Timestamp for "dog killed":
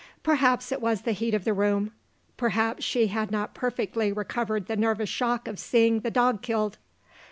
6.09-6.79